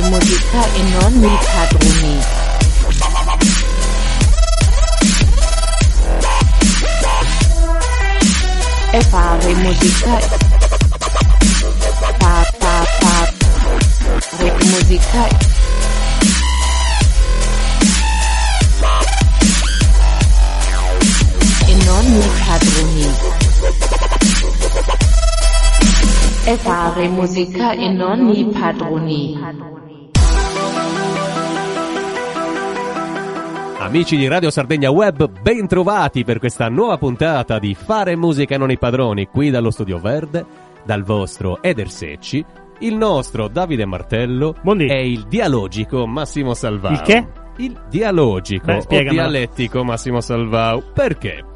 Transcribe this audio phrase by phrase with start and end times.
[0.00, 2.18] fare musica e non mi padroni.
[8.92, 10.18] E fare musica
[12.18, 13.32] fa fa fa
[14.38, 15.26] re musica
[21.66, 23.14] e non mi padroni.
[26.44, 29.79] E fare musica e non mi padroni.
[33.90, 38.70] Amici di Radio Sardegna Web, ben trovati per questa nuova puntata di Fare musica non
[38.70, 40.46] i padroni, qui dallo Studio Verde,
[40.84, 42.44] dal vostro Eder Secci,
[42.78, 44.86] il nostro Davide Martello Buondì.
[44.86, 46.92] e il dialogico Massimo Salvao.
[46.92, 47.26] Il che?
[47.56, 50.80] Il dialogico Beh, o dialettico Massimo Salvao.
[50.94, 51.49] Perché?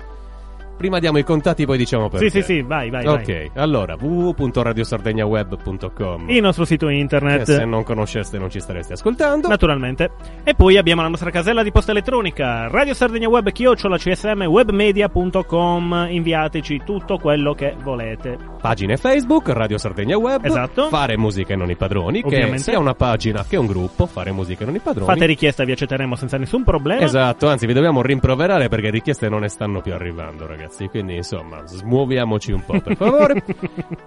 [0.76, 2.30] Prima diamo i contatti, poi diciamo perché.
[2.30, 3.06] Sì, sì, sì, vai, vai.
[3.06, 3.50] Ok, vai.
[3.54, 7.42] allora www.radiosardegnaweb.com Il nostro sito che internet.
[7.44, 9.48] se non conosceste non ci stareste ascoltando.
[9.48, 10.10] Naturalmente.
[10.42, 16.06] E poi abbiamo la nostra casella di posta elettronica, Radio Sardegna Web, chiocciola csm, webmedia.com.
[16.10, 18.36] Inviateci tutto quello che volete.
[18.60, 20.44] Pagine Facebook, Radio Sardegna Web.
[20.44, 20.88] Esatto.
[20.88, 22.22] Fare musica e non i padroni.
[22.24, 22.56] Ovviamente.
[22.56, 24.06] Che sia una pagina che un gruppo.
[24.06, 25.06] Fare musica e non i padroni.
[25.06, 27.02] Fate richiesta, vi accetteremo senza nessun problema.
[27.02, 31.64] Esatto, anzi vi dobbiamo rimproverare perché richieste non ne stanno più arrivando ragazzi, quindi insomma
[31.66, 33.42] smuoviamoci un po' per favore.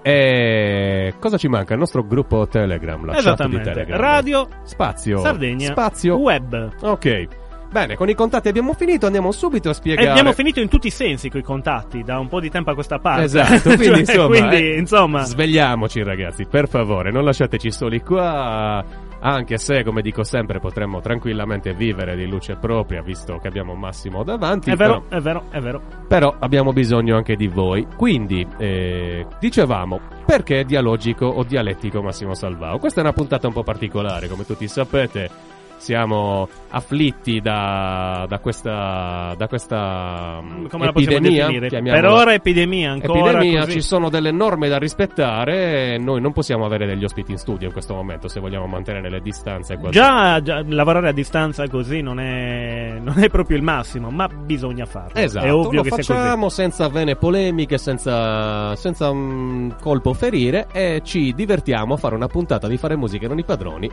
[0.02, 1.74] e cosa ci manca?
[1.74, 3.62] Il nostro gruppo Telegram, la chat di.
[3.62, 4.00] Telegram.
[4.00, 5.20] Radio Spazio.
[5.20, 6.18] Sardegna Spazio.
[6.18, 6.72] Web.
[6.82, 7.28] Ok.
[7.70, 10.10] Bene, con i contatti abbiamo finito, andiamo subito a E spiegare.
[10.10, 12.98] abbiamo finito in tutti i sensi coi contatti da un po' di tempo a questa
[13.00, 13.24] parte.
[13.24, 18.84] Esatto, quindi Cioè, insomma, quindi, eh, insomma, svegliamoci ragazzi, per favore, non lasciateci soli qua,
[19.20, 24.24] anche se come dico sempre potremmo tranquillamente vivere di luce propria visto che abbiamo Massimo
[24.24, 25.82] davanti, è vero, però, è vero, è vero.
[26.08, 27.88] però abbiamo bisogno anche di voi.
[27.96, 32.78] Quindi, eh, dicevamo, perché dialogico o dialettico Massimo Salvao?
[32.80, 35.56] Questa è una puntata un po' particolare, come tutti sapete.
[35.78, 41.94] Siamo afflitti da, da questa, da questa mm, Come la possiamo epidemia.
[41.94, 43.72] Per ora epidemia ancora epidemia, così.
[43.74, 47.74] ci sono delle norme da rispettare noi non possiamo avere degli ospiti in studio in
[47.74, 49.78] questo momento se vogliamo mantenere le distanze.
[49.78, 49.94] Quasi.
[49.94, 54.86] Già, già lavorare a distanza così non è, non è proprio il massimo, ma bisogna
[54.86, 55.20] farlo.
[55.20, 61.34] Esatto, è ovvio lo facciamo senza vene polemiche, senza, senza un colpo ferire e ci
[61.34, 63.90] divertiamo a fare una puntata di Fare Musica non i padroni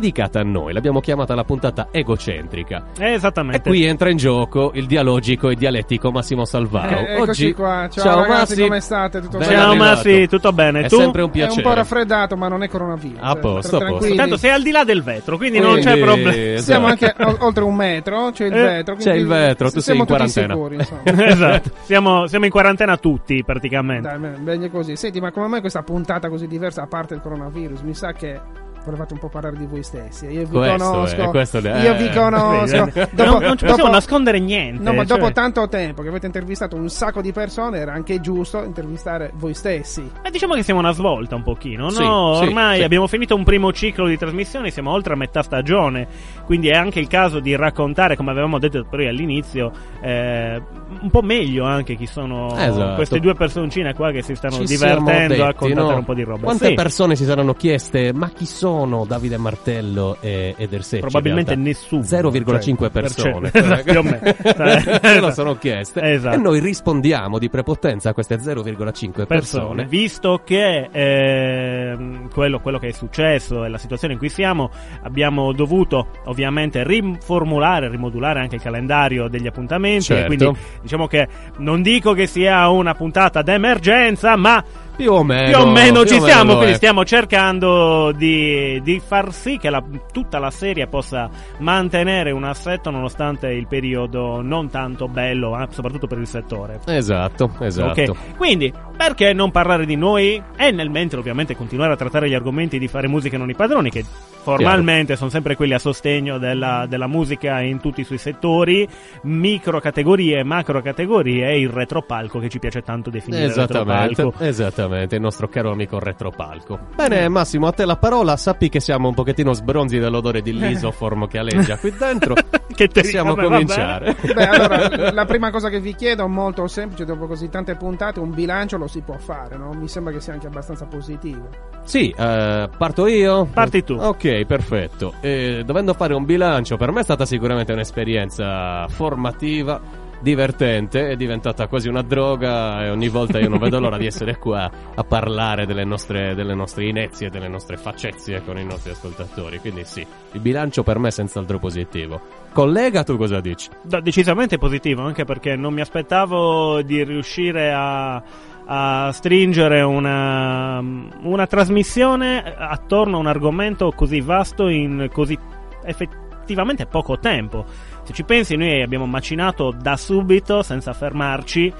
[0.00, 0.72] dedicata a noi.
[0.72, 2.86] L'abbiamo chiamata la puntata egocentrica.
[2.98, 3.68] Eh, E esattamente.
[3.68, 6.90] qui entra in gioco il dialogico e dialettico Massimo Salvao.
[6.90, 7.52] Eh, eccoci Oggi...
[7.52, 7.88] qua.
[7.90, 8.62] Ciao, ragazzi, Massi.
[8.62, 9.20] come state?
[9.20, 9.60] Tutto Ben bene?
[9.60, 9.74] Ciao.
[9.76, 10.80] Massi, tutto bene?
[10.80, 10.96] È tu?
[10.96, 11.62] sempre un È piacere.
[11.62, 13.18] un po' raffreddato, ma non è coronavirus.
[13.20, 14.14] A eh, posto, a posto.
[14.14, 16.34] Tanto sei al di là del vetro, quindi, non Quindi, c'è problema.
[16.34, 16.62] esatto.
[16.62, 18.94] Siamo anche o- oltre un metro, c'è il Eh, vetro.
[18.96, 20.54] c'è il vetro, tu sei siamo in tutti quarantena.
[20.54, 20.76] Sicuri,
[21.30, 24.08] esatto, siamo, siamo in quarantena tutti praticamente.
[24.08, 24.96] Dai, bene, meglio così.
[24.96, 27.80] Senti, ma come mai questa puntata così diversa a parte il coronavirus?
[27.82, 28.40] Mi sa che
[28.84, 30.26] volevate un po' parlare di voi stessi.
[30.26, 31.16] Io vi Questo conosco.
[31.58, 31.96] è, Io eh.
[31.96, 32.84] vi conosco.
[32.84, 34.82] Vedi, Dopo- non, non ci possiamo dopo- nascondere niente.
[34.82, 38.20] No, ma cioè- dopo tanto tempo che avete intervistato un sacco di persone, era anche
[38.20, 40.08] giusto intervistare voi stessi.
[40.22, 42.34] Eh, diciamo che siamo una svolta un pochino, Sì, no?
[42.36, 42.82] sì, Ormai sì.
[42.84, 46.06] abbiamo finito un primo ciclo di trasmissioni, siamo oltre a metà stagione,
[46.44, 50.60] quindi è anche il caso di raccontare, come avevamo detto poi all'inizio, eh,
[51.00, 52.94] un po' meglio anche chi sono Esatto.
[52.96, 55.96] queste due personcine qua che si stanno Ci divertendo detti, a raccontare no?
[55.96, 56.42] un po' di roba.
[56.44, 58.73] Quante Sì, persone si saranno chieste ma chi sono
[59.06, 61.00] Davide Martello e Eder Secci?
[61.00, 62.02] Probabilmente nessuno.
[62.02, 63.82] 0,5 cioè, persone per cento.
[63.90, 64.20] Più o meno.
[65.02, 66.36] se lo sono chieste Esatto.
[66.36, 72.78] e noi rispondiamo di prepotenza a queste 0,5 persone, persone, visto che ehm, quello, quello
[72.78, 74.70] che è successo e la situazione in cui siamo,
[75.02, 80.04] abbiamo dovuto ovviamente riformulare, rimodulare anche il calendario degli appuntamenti.
[80.04, 80.26] Certo.
[80.26, 84.62] Quindi diciamo che non dico che sia una puntata d'emergenza, ma
[84.96, 86.54] più o meno, più o meno ci o siamo.
[86.54, 86.76] Quindi è.
[86.76, 89.82] stiamo cercando di, di far sì che la-
[90.12, 91.28] tutta la serie possa
[91.58, 96.80] mantenere un assetto nonostante il periodo non tanto bello, eh, soprattutto per il settore.
[96.86, 101.96] esatto esatto Ok, quindi perché non parlare di noi e nel mentre ovviamente continuare a
[101.96, 104.04] trattare gli argomenti di fare musica non i padroni che
[104.44, 108.86] formalmente sono sempre quelli a sostegno della, della musica in tutti i suoi settori,
[109.22, 114.44] micro categorie, macro categorie e il retropalco che ci piace tanto definire Esattamente, retropalco.
[114.84, 116.78] Esattamente, il nostro caro amico retropalco.
[116.94, 118.36] Bene, Massimo, a te la parola.
[118.36, 122.34] Sappi che siamo un pochettino sbronzi dall'odore di lisoform che aleggia qui dentro.
[122.74, 124.16] Che te- Possiamo vabbè, va cominciare.
[124.34, 128.34] Beh, allora, la prima cosa che vi chiedo, molto semplice, dopo così tante puntate, un
[128.34, 129.70] bilancio lo si può fare, no?
[129.74, 131.48] Mi sembra che sia anche abbastanza positivo.
[131.84, 133.44] Sì, eh, parto io?
[133.44, 133.94] Parti tu.
[133.94, 135.14] Ok, perfetto.
[135.20, 139.80] Eh, dovendo fare un bilancio, per me è stata sicuramente un'esperienza formativa
[140.24, 144.38] divertente, è diventata quasi una droga e ogni volta io non vedo l'ora di essere
[144.38, 149.58] qua a parlare delle nostre, delle nostre inezie, delle nostre faccezie con i nostri ascoltatori.
[149.58, 152.20] Quindi sì, il bilancio per me è senz'altro positivo.
[152.52, 153.68] Collega, tu cosa dici?
[153.82, 158.22] Da- decisamente positivo, anche perché non mi aspettavo di riuscire a,
[158.64, 165.38] a stringere una, una trasmissione attorno a un argomento così vasto in così
[165.84, 167.92] effettivamente poco tempo.
[168.04, 171.72] Se ci pensi, noi abbiamo macinato da subito, senza fermarci.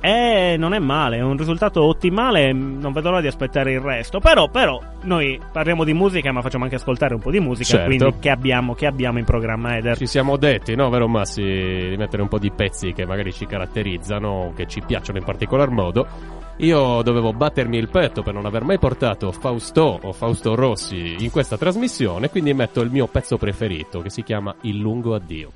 [0.00, 2.52] E non è male, è un risultato ottimale.
[2.52, 4.20] Non vedo l'ora di aspettare il resto.
[4.20, 7.78] Però, però, noi parliamo di musica, ma facciamo anche ascoltare un po' di musica.
[7.78, 7.86] Certo.
[7.86, 9.96] Quindi, che abbiamo, che abbiamo in programma, Eder?
[9.96, 13.46] Ci siamo detti, no, vero Massi, di mettere un po' di pezzi che magari ci
[13.46, 16.06] caratterizzano, che ci piacciono in particolar modo.
[16.58, 21.30] Io dovevo battermi il petto per non aver mai portato Fausto o Fausto Rossi in
[21.30, 25.52] questa trasmissione, quindi metto il mio pezzo preferito che si chiama Il lungo addio.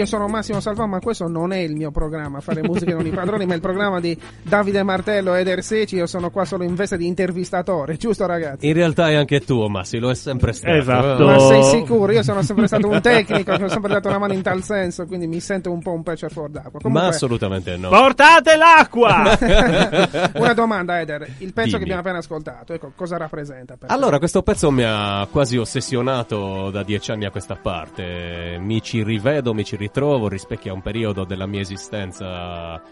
[0.00, 3.10] Io sono Massimo Salvà, ma questo non è il mio programma, fare musica non i
[3.10, 4.18] padroni, ma è il programma di
[4.50, 8.66] Davide Martello ed Erseci, io sono qua solo in veste di intervistatore, giusto ragazzi?
[8.66, 10.74] In realtà è anche tuo, Massi, lo è sempre stato.
[10.74, 11.24] Esatto.
[11.24, 12.10] Ma sei sicuro?
[12.10, 15.28] Io sono sempre stato un tecnico, ho sempre dato una mano in tal senso, quindi
[15.28, 16.72] mi sento un po' un pesce fuor d'acqua.
[16.72, 17.90] Ma Comunque, assolutamente no.
[17.90, 19.38] Portate l'acqua!
[20.34, 21.76] una domanda Eder, il pezzo Dimmi.
[21.76, 23.76] che abbiamo appena ascoltato, ecco, cosa rappresenta?
[23.76, 23.94] Per te?
[23.94, 28.58] Allora, questo pezzo mi ha quasi ossessionato da dieci anni a questa parte.
[28.58, 32.82] Mi ci rivedo, mi ci ritrovo, rispecchia un periodo della mia esistenza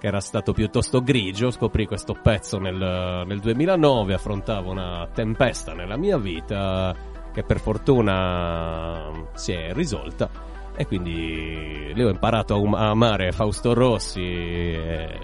[0.00, 1.50] che era stato piuttosto grigio.
[1.50, 6.96] Scoprì questo pezzo nel, nel 2009, affrontavo una tempesta nella mia vita
[7.32, 10.48] che per fortuna si è risolta.
[10.74, 14.22] E quindi lì ho imparato a, um- a amare Fausto Rossi.
[14.22, 15.18] E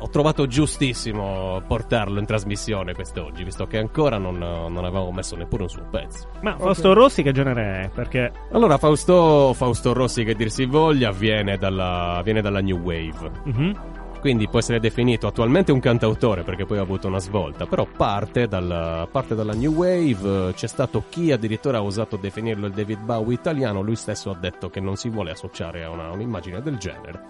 [0.00, 5.64] ho trovato giustissimo portarlo in trasmissione quest'oggi, visto che ancora non, non avevamo messo neppure
[5.64, 6.28] un suo pezzo.
[6.40, 7.88] Ma Fausto Rossi che genere è?
[7.90, 13.30] Perché Allora, Fausto, Fausto Rossi, che dir si voglia, viene dalla, viene dalla New Wave.
[13.44, 13.80] Mhm.
[14.20, 18.46] Quindi può essere definito attualmente un cantautore perché poi ha avuto una svolta, però parte
[18.48, 23.32] dalla, parte dalla New Wave, c'è stato chi addirittura ha osato definirlo il David Bowie
[23.32, 27.20] italiano, lui stesso ha detto che non si vuole associare a una- un'immagine del genere.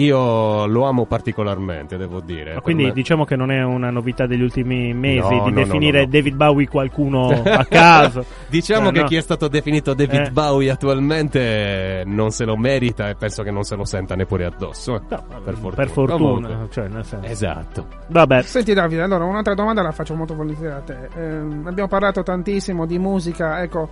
[0.00, 2.54] Io lo amo particolarmente, devo dire.
[2.54, 5.64] Ma quindi me- diciamo che non è una novità degli ultimi mesi No, di no,
[5.64, 6.10] definire no, no.
[6.12, 8.24] David Bowie qualcuno a caso.
[8.48, 9.06] Diciamo Eh, che no.
[9.08, 10.30] chi è stato definito David Eh.
[10.30, 14.94] Bowie attualmente non se lo merita e penso che non se lo senta neppure addosso.
[14.94, 15.00] eh.
[15.08, 15.74] No, per fortuna.
[15.74, 17.26] per fortuna, cioè, nel senso.
[17.28, 17.86] Esatto.
[18.06, 21.08] Vabbè, Senti Davide, allora un'altra domanda la faccio molto volentieri a te.
[21.16, 23.88] Ehm, abbiamo parlato tantissimo di musica, ecco,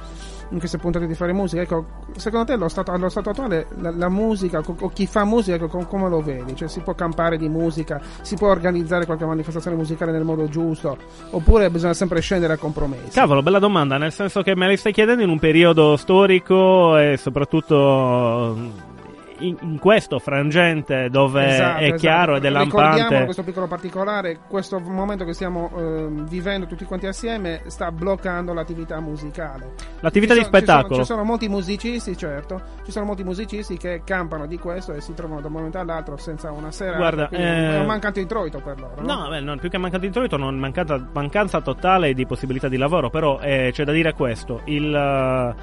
[0.50, 1.84] in queste puntate di fare musica, ecco,
[2.16, 5.68] secondo te allo stato, allo stato attuale la, la musica o chi fa musica, ecco,
[5.68, 6.54] com- come lo vedi?
[6.54, 10.96] Cioè si può campare di musica, si può organizzare qualche manifestazione musicale nel modo giusto,
[11.30, 13.10] oppure bisogna sempre scendere a compromessi?
[13.10, 17.16] Cavolo, bella domanda, nel senso che me la stai chiedendo in un periodo storico e
[17.16, 18.94] soprattutto
[19.40, 22.00] in, in questo frangente dove Esatto, è esatto.
[22.00, 23.24] chiaro ed è Ricordiamo lampante.
[23.24, 28.98] questo piccolo particolare, questo momento che stiamo ehm, vivendo tutti quanti assieme sta bloccando l'attività
[29.00, 29.72] musicale.
[30.00, 30.94] L'attività Ci di sono- ci sono- spettacolo.
[31.00, 35.14] Ci sono, molti musicisti, certo, ci sono molti musicisti che campano di questo e si
[35.14, 36.96] trovano da un momento all'altro senza una sera.
[36.96, 39.00] Guarda, eh, è un mancato introito per loro.
[39.02, 39.14] No?
[39.22, 43.10] No, beh, non- più che mancato introito, non mancata- mancanza totale di possibilità di lavoro,
[43.10, 45.54] però eh, c'è da dire questo, il, eh,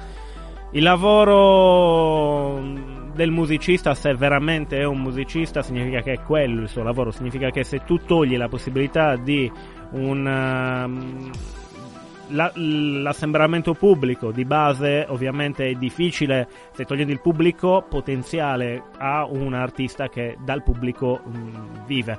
[0.72, 2.60] il lavoro
[3.14, 7.50] del musicista, se veramente è un musicista, significa che è quello il suo lavoro, significa
[7.50, 9.50] che se tu togli la possibilità di
[9.92, 10.26] un...
[10.26, 11.30] ehm,
[12.28, 19.52] la- l'assembramento pubblico di base ovviamente è difficile se togliendo il pubblico potenziale a un
[19.52, 22.18] artista che dal pubblico mh, vive.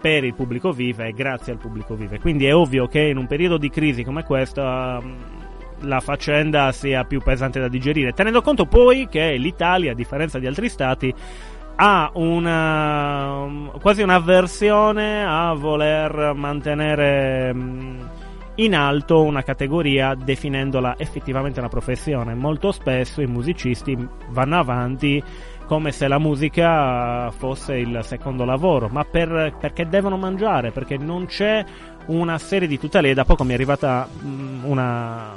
[0.00, 2.20] Per il pubblico vive e grazie al pubblico vive.
[2.20, 5.39] Quindi è ovvio che in un periodo di crisi come questa mh,
[5.80, 10.46] la faccenda sia più pesante da digerire tenendo conto poi che l'Italia a differenza di
[10.46, 11.14] altri stati
[11.82, 18.10] ha una quasi un'avversione a voler mantenere mh,
[18.56, 22.34] in alto una categoria definendola effettivamente una professione.
[22.34, 23.96] Molto spesso i musicisti
[24.28, 25.22] vanno avanti
[25.64, 31.26] come se la musica fosse il secondo lavoro, ma per- perché devono mangiare, perché non
[31.26, 31.64] c'è
[32.06, 33.14] una serie di tutele.
[33.14, 35.28] Da poco mi è arrivata mh, una,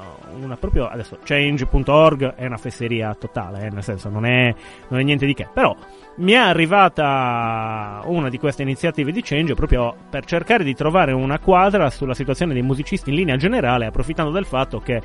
[0.42, 4.54] una proprio adesso change.org è una fesseria totale, eh, nel senso non è,
[4.90, 5.76] non è niente di che, però
[6.18, 11.40] mi è arrivata una di queste iniziative di Change proprio per cercare di trovare una
[11.40, 15.02] quadra sulla situazione dei musicisti in linea generale, approfittando del fatto che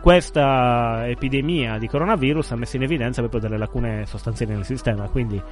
[0.00, 5.08] questa epidemia di coronavirus ha messo in evidenza proprio delle lacune sostanziali nel sistema.
[5.08, 5.42] Quindi,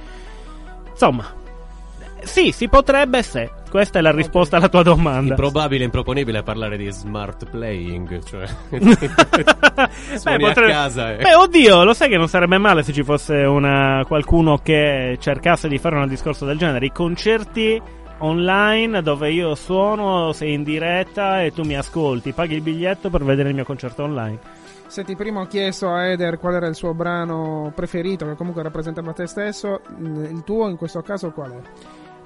[0.89, 1.25] insomma,
[2.23, 3.51] sì, si potrebbe se.
[3.69, 5.31] Questa è la risposta alla tua domanda.
[5.31, 11.21] Improbabile e improponibile parlare di smart playing, cioè Beh, potrebbe- a casa e...
[11.21, 15.67] Beh, oddio, lo sai che non sarebbe male se ci fosse una, qualcuno che cercasse
[15.67, 16.85] di fare un discorso del genere.
[16.85, 17.81] I concerti
[18.19, 23.23] online dove io suono, sei in diretta e tu mi ascolti, paghi il biglietto per
[23.23, 24.39] vedere il mio concerto online.
[24.87, 29.11] Senti, prima ho chiesto a Eder qual era il suo brano preferito, che comunque rappresentava
[29.11, 29.81] te stesso.
[29.99, 31.59] Mm, Il tuo in questo caso qual è?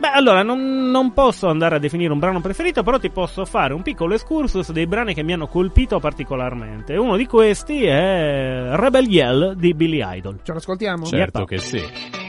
[0.01, 3.75] Beh, allora, non, non posso andare a definire un brano preferito, però ti posso fare
[3.75, 6.95] un piccolo excursus dei brani che mi hanno colpito particolarmente.
[6.95, 10.39] Uno di questi è Rebel Yell di Billy Idol.
[10.41, 11.05] Ce l'ascoltiamo?
[11.05, 11.47] Certo Yep.
[11.47, 12.20] che sì.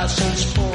[0.00, 0.69] license for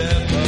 [0.00, 0.39] left.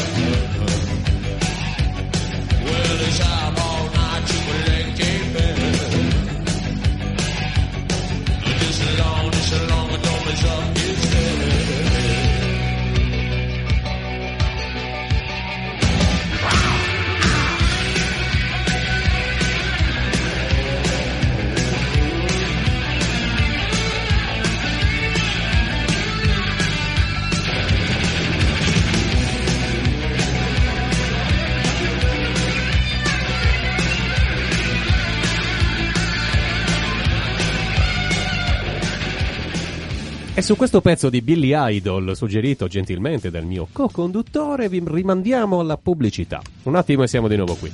[40.42, 45.76] E su questo pezzo di Billy Idol, suggerito gentilmente dal mio co-conduttore, vi rimandiamo alla
[45.76, 46.42] pubblicità.
[46.64, 47.70] Un attimo e siamo di nuovo qui.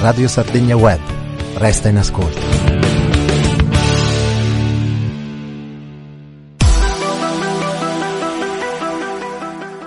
[0.00, 1.00] Radio Sardegna Web.
[1.54, 2.67] Resta in ascolto.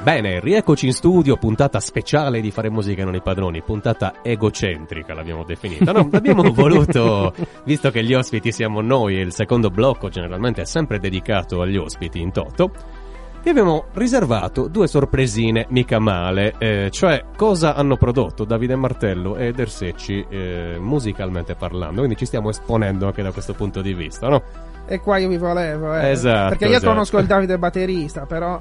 [0.04, 5.44] Bene, rieccoci in studio, puntata speciale di Fare Musica non i padroni, puntata egocentrica l'abbiamo
[5.44, 5.92] definita.
[5.92, 7.32] No, abbiamo voluto,
[7.66, 11.78] visto che gli ospiti siamo noi e il secondo blocco generalmente è sempre dedicato agli
[11.78, 12.72] ospiti in toto,
[13.44, 19.48] vi abbiamo riservato due sorpresine mica male, eh, cioè cosa hanno prodotto Davide Martello e
[19.48, 24.28] Eder Secci eh, musicalmente parlando, quindi ci stiamo esponendo anche da questo punto di vista,
[24.28, 24.42] no?
[24.88, 26.10] E qua io vi volevo, eh.
[26.10, 26.92] Esatto, Perché io esatto.
[26.92, 28.60] conosco il Davide batterista, però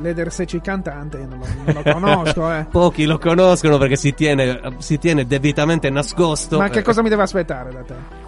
[0.00, 2.66] Leder Secci cantante non lo, non lo conosco, eh.
[2.70, 6.58] Pochi lo conoscono perché si tiene, si tiene debitamente nascosto.
[6.58, 8.27] Ma che eh, cosa mi deve aspettare da te?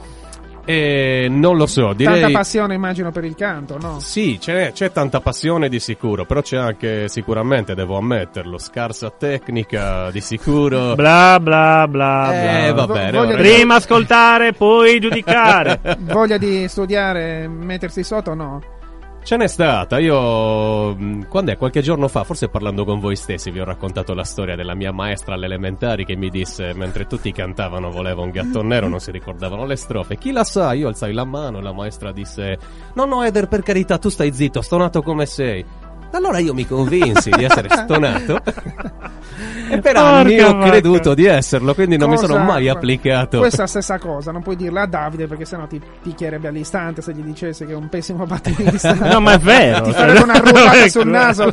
[0.65, 2.21] Eh, non lo so, direi...
[2.21, 3.99] Tanta passione immagino per il canto, no?
[4.01, 10.11] Sì, c'è, c'è tanta passione di sicuro, però c'è anche sicuramente, devo ammetterlo, scarsa tecnica
[10.11, 10.95] di sicuro.
[10.95, 12.87] Bla bla bla Eh, bla.
[12.87, 13.27] va bene.
[13.27, 15.81] dire- Prima ascoltare, poi giudicare.
[16.01, 18.61] Voglia di studiare, mettersi sotto, no?
[19.23, 23.51] Ce n'è stata, io mh, quando è qualche giorno fa, forse parlando con voi stessi,
[23.51, 27.31] vi ho raccontato la storia della mia maestra alle elementari che mi disse mentre tutti
[27.31, 30.17] cantavano voleva un gatto nero, non si ricordavano le strofe.
[30.17, 30.73] Chi la sa?
[30.73, 32.59] Io alzai la mano e la maestra disse
[32.95, 35.65] "No, no, Eder, per carità, tu stai zitto, stonato come sei".
[36.13, 38.41] Allora io mi convinsi di essere stonato
[39.71, 40.71] e per anni Porca ho vacca.
[40.71, 43.39] creduto di esserlo, quindi non mi sono mai applicato.
[43.39, 47.21] Questa stessa cosa, non puoi dirla a Davide perché sennò ti picchierebbe all'istante se gli
[47.23, 48.95] dicesse che è un pessimo batterista.
[49.11, 49.83] No, ma è vero.
[49.83, 51.49] Ti farebbe una rullata sul naso.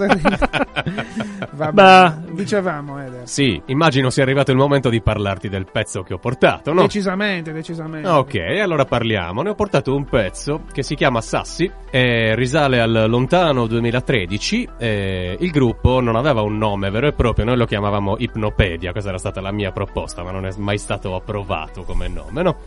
[1.51, 2.09] Va Bah.
[2.19, 2.35] bene.
[2.35, 3.21] Dicevamo, Eder.
[3.27, 6.81] Sì, immagino sia arrivato il momento di parlarti del pezzo che ho portato, no?
[6.81, 8.07] Decisamente, decisamente.
[8.07, 9.41] Ok, allora parliamo.
[9.41, 14.46] Ne ho portato un pezzo che si chiama Sassi, eh, risale al lontano 2013.
[14.77, 19.09] Eh, il gruppo non aveva un nome vero e proprio, noi lo chiamavamo Ipnopedia, questa
[19.09, 22.57] era stata la mia proposta, ma non è mai stato approvato come nome, no?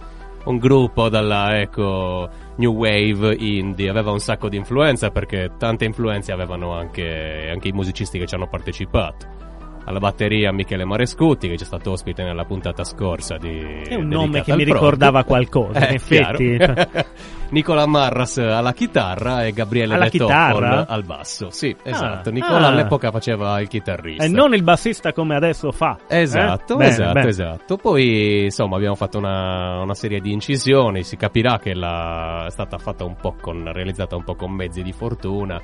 [0.45, 6.33] Un gruppo dalla, ecco, New Wave Indie, aveva un sacco di influenza perché tante influenze
[6.33, 9.50] avevano anche, anche i musicisti che ci hanno partecipato.
[9.85, 13.83] Alla batteria Michele Marescuti, che c'è stato ospite nella puntata scorsa di...
[13.87, 16.57] È un nome che mi ricordava qualcosa, in Eh, effetti.
[16.57, 16.89] chiaro.
[17.51, 21.51] Nicola Marras alla chitarra e Gabriele Alla al basso.
[21.51, 22.31] Sì, esatto.
[22.31, 22.69] Nicola ah.
[22.69, 24.23] all'epoca faceva il chitarrista.
[24.23, 25.99] E non il bassista come adesso fa.
[26.07, 26.77] Esatto, Eh?
[26.77, 27.29] Bene, esatto, bene.
[27.29, 27.77] esatto.
[27.77, 32.79] Poi insomma abbiamo fatto una, una serie di incisioni, si capirà che la, è stata
[32.79, 35.61] fatta un po' con, realizzata un po' con mezzi di fortuna,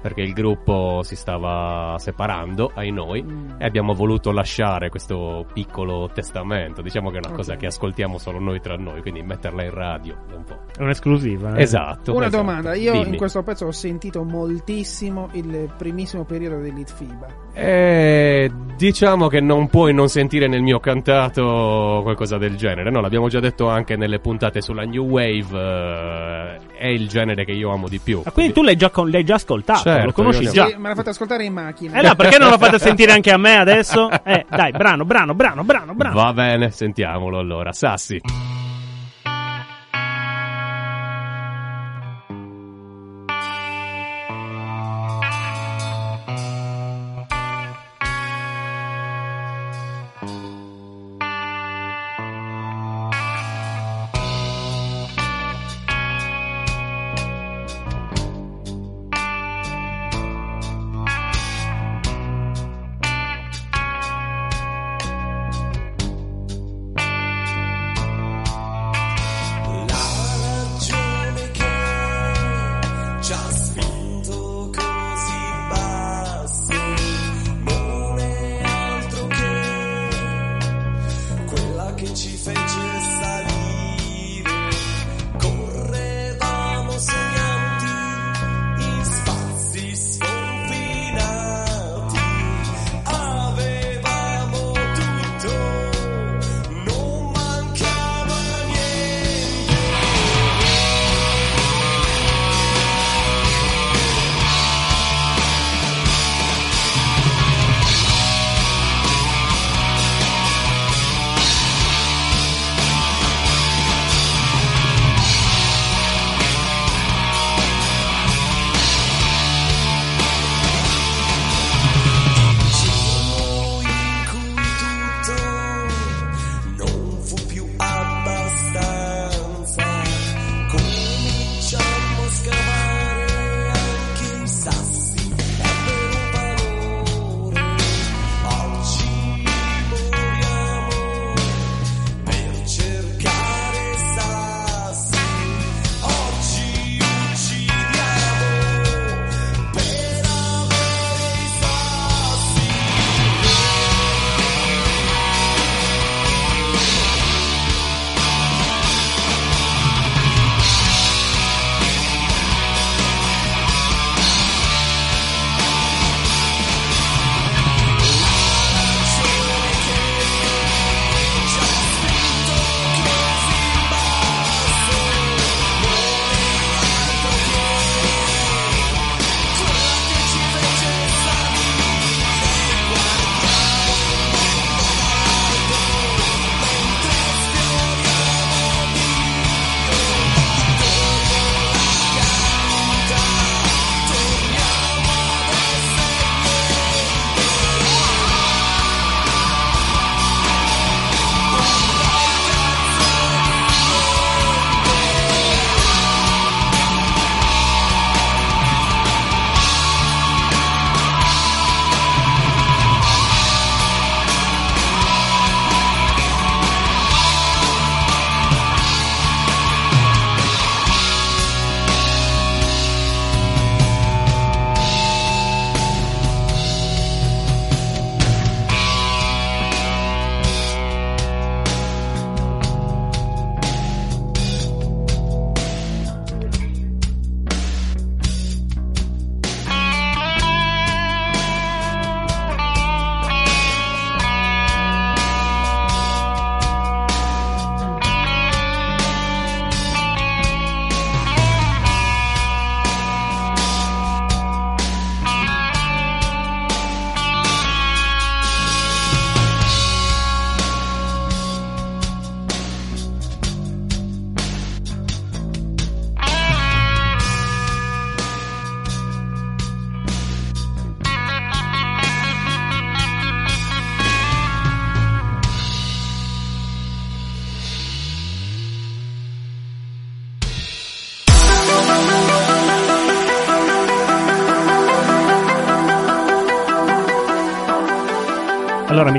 [0.00, 3.24] perché il gruppo si stava separando ai noi
[3.58, 7.58] e abbiamo voluto lasciare questo piccolo testamento, diciamo che è una cosa Ok.
[7.58, 10.58] che ascoltiamo solo noi tra noi, quindi metterla in radio è un po'.
[10.76, 11.56] È un'esclusiva.
[11.56, 11.62] eh.
[11.62, 12.14] Esatto.
[12.14, 12.42] Una esatto.
[12.42, 13.08] domanda, io Dimmi.
[13.10, 17.26] in questo pezzo ho sentito moltissimo il primissimo periodo dell'Itfiba.
[17.52, 23.00] Eh, diciamo che non puoi non sentire nel mio cantato qualcosa del genere, no?
[23.00, 27.70] L'abbiamo già detto anche nelle puntate sulla New Wave, eh, è il genere che io
[27.70, 28.22] amo di più.
[28.24, 30.66] Ah, quindi tu l'hai già, con- l'hai già ascoltato, Certo, lo conosci già.
[30.66, 31.98] Sì, me l'ha fatto ascoltare in macchina.
[31.98, 34.10] Eh no, perché non lo fate sentire anche a me adesso?
[34.24, 36.14] Eh, dai, brano, brano, brano, brano, brano.
[36.14, 37.72] Va bene, sentiamolo allora.
[37.72, 38.20] Sassi.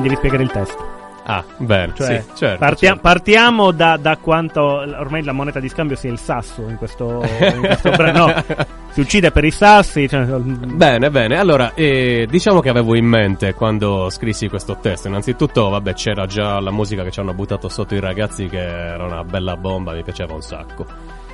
[0.01, 0.99] Mi devi spiegare il testo.
[1.23, 2.57] Ah, bene, Cioè, sì, certo.
[2.57, 3.01] partia- certo.
[3.03, 7.59] partiamo da, da quanto ormai la moneta di scambio sia il sasso in questo, in
[7.61, 8.25] questo brano.
[8.25, 8.43] No,
[8.89, 10.09] si uccide per i sassi.
[10.09, 11.37] Cioè, Bene, bene.
[11.37, 15.07] Allora, eh, diciamo che avevo in mente quando scrissi questo testo.
[15.09, 19.05] Innanzitutto, vabbè, c'era già la musica che ci hanno buttato sotto i ragazzi, che era
[19.05, 20.85] una bella bomba, mi piaceva un sacco.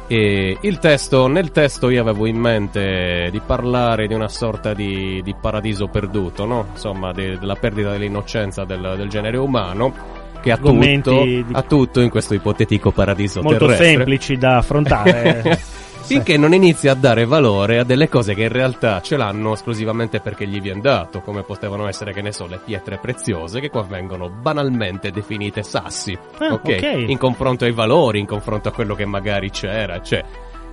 [0.09, 5.21] E il testo, nel testo io avevo in mente di parlare di una sorta di,
[5.21, 6.67] di paradiso perduto, no?
[6.71, 9.93] Insomma, de- della perdita dell'innocenza del, del genere umano.
[10.39, 13.87] Che ha tutto, di- ha tutto in questo ipotetico paradiso molto terrestre.
[13.87, 15.59] semplici da affrontare.
[16.07, 20.19] Finché non inizi a dare valore a delle cose che in realtà ce l'hanno esclusivamente
[20.19, 23.83] perché gli viene dato, come potevano essere, che ne so, le pietre preziose, che qua
[23.83, 26.17] vengono banalmente definite sassi.
[26.39, 26.61] Ah, ok?
[26.63, 27.03] ok.
[27.07, 30.01] In confronto ai valori, in confronto a quello che magari c'era.
[30.01, 30.23] Cioè,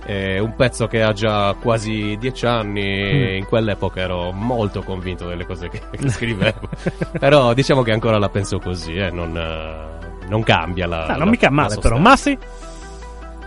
[0.05, 3.35] è un pezzo che ha già quasi dieci anni, Mm.
[3.37, 6.69] in quell'epoca ero molto convinto delle cose che, che scrivevo.
[7.19, 11.07] Però diciamo che ancora la penso così, eh, non, eh, non cambia la.
[11.07, 11.95] Non la- mica la male, però.
[11.97, 12.09] sostanza.
[12.09, 12.37] Massi?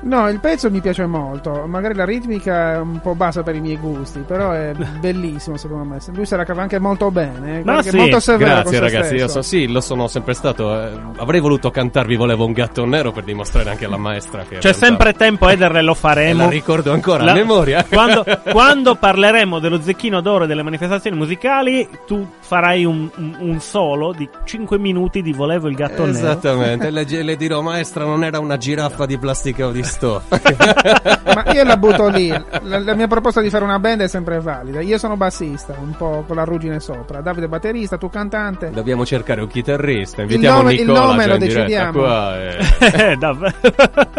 [0.00, 1.64] No, il pezzo mi piace molto.
[1.66, 5.84] Magari la ritmica è un po' bassa per i miei gusti, però è bellissimo secondo
[5.84, 5.98] me.
[6.12, 7.60] Lui se la cava anche molto bene.
[7.60, 10.72] eh, Ma anche sì, molto severo Grazie ragazzi, io so, sì, lo sono sempre stato.
[10.80, 14.58] eh, avrei voluto cantarvi Volevo un gatto nero per dimostrare anche alla maestra che.
[14.58, 16.44] C'è sempre tempo, Ederle, lo E faremo.
[16.44, 17.84] la ricordo ancora La- a memoria.
[17.90, 23.60] quando, quando parleremo dello zecchino d'oro e delle manifestazioni musicali, tu farai un, un- un
[23.60, 26.16] solo di 5 minuti di Volevo il gatto nero.
[26.16, 30.40] Esattamente, le, le dirò maestra non era una giraffa di plastica o di stoffa.
[31.34, 32.28] Ma io la butto lì.
[32.28, 34.80] La, la mia proposta di fare una band è sempre valida.
[34.80, 37.20] Io sono bassista, un po' con la ruggine sopra.
[37.20, 38.70] Davide batterista, tu cantante.
[38.70, 41.92] Dobbiamo cercare un chitarrista, invitiamo nome- il Nicola nome già lo diretta decidiamo.
[41.98, 42.46] qua.
[42.46, 43.54] Eh, davvero.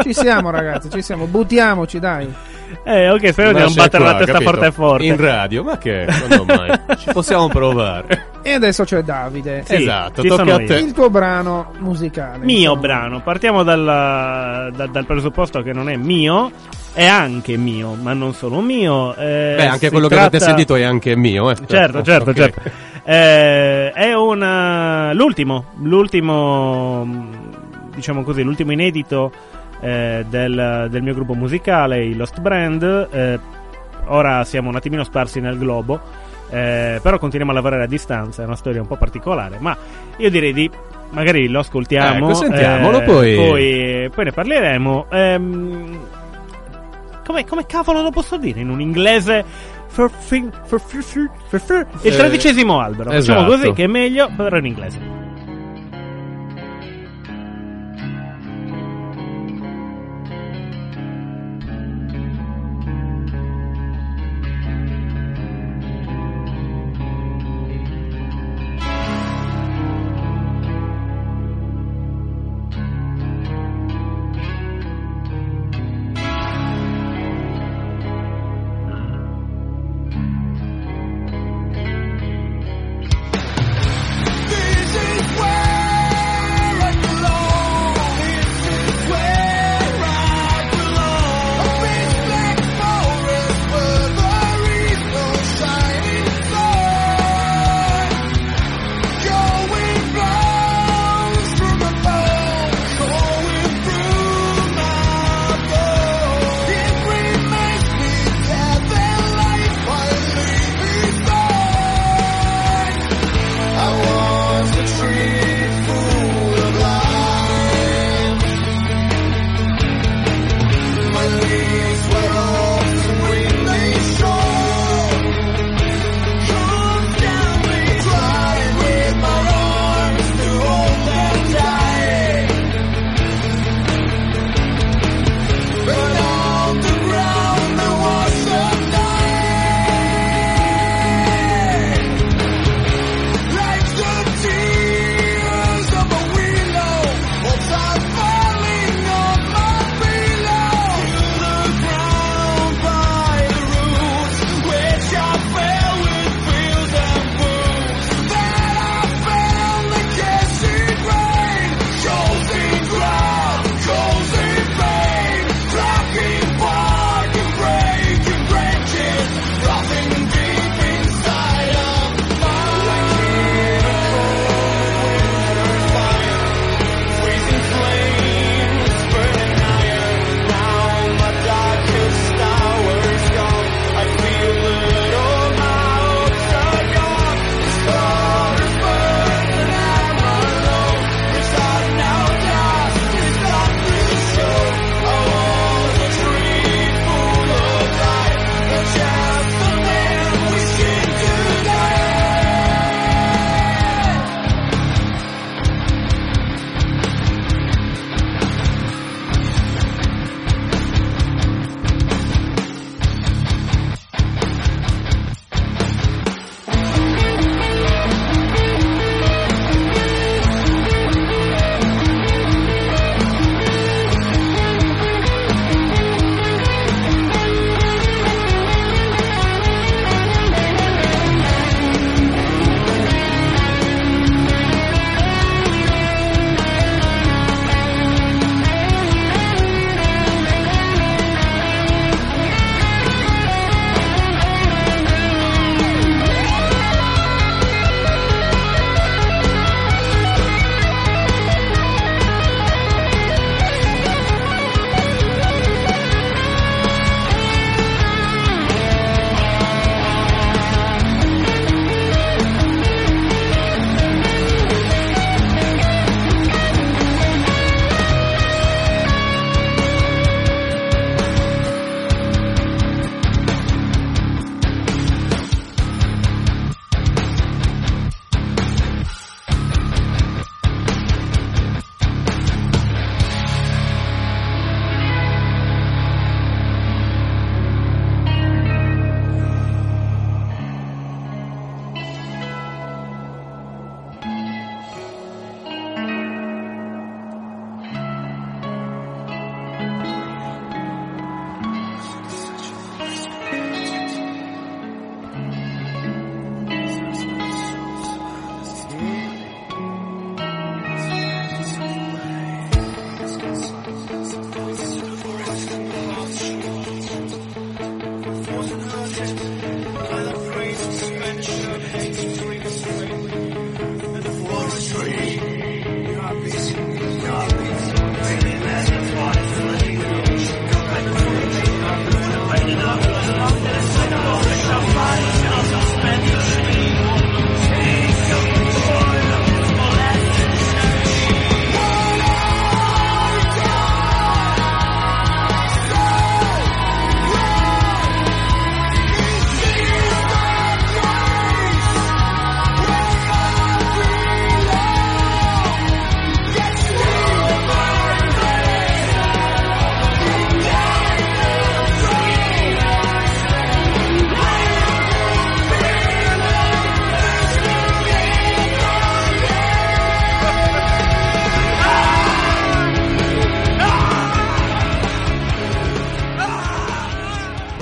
[0.04, 1.26] Ci siamo ragazzi, ci siamo.
[1.26, 2.34] Buttiamoci, dai.
[2.84, 4.52] Eh, ok, spero di non battere qua, la testa capito?
[4.52, 5.06] forte forte.
[5.06, 6.06] In radio, ma che?
[6.08, 6.80] Quando mai?
[6.98, 8.28] Ci possiamo provare.
[8.42, 9.64] E adesso c'è Davide.
[9.66, 10.76] Sì, esatto, tocca a te.
[10.78, 12.46] Il tuo brano musicale.
[12.46, 12.80] Mio insomma.
[12.80, 16.52] brano, partiamo dal, da- dal presupposto che non è mio,
[16.94, 19.16] è anche mio, ma non solo mio.
[19.16, 21.56] eh, Beh, anche quello che tratta- avete sentito è anche mio, eh.
[21.68, 22.36] Certo, certo, Ok.
[22.36, 22.62] certo.
[23.04, 27.30] Eh, è una, l'ultimo, l'ultimo, mh,
[27.96, 29.32] diciamo così, l'ultimo inedito
[29.82, 33.08] eh, del, del mio gruppo musicale, i Lost Brand.
[33.12, 33.40] Eh,
[34.06, 36.00] ora siamo un attimino sparsi nel globo,
[36.50, 39.76] eh, però continuiamo a lavorare a distanza, è una storia un po' particolare, ma
[40.18, 40.70] io direi di...
[41.12, 45.08] Magari lo ascoltiamo, Ecco, sentiamolo, eh, poi- poi, poi ne parleremo.
[45.10, 46.00] Ehm,
[47.26, 49.44] come, come cavolo lo posso dire in un inglese?
[52.04, 53.10] Il Eh, tredicesimo albero.
[53.10, 53.56] Facciamo esatto.
[53.56, 55.00] così che è meglio, però in inglese.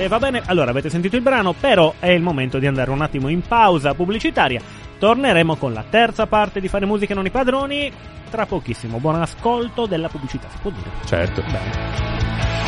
[0.07, 3.01] E va bene, allora avete sentito il brano, però è il momento di andare un
[3.01, 4.61] attimo in pausa pubblicitaria.
[4.97, 7.91] Torneremo con la terza parte di Fare musica non i padroni
[8.29, 8.99] tra pochissimo.
[8.99, 10.89] Buon ascolto della pubblicità, si può dire.
[11.03, 11.41] Certo.
[11.41, 12.66] Bene.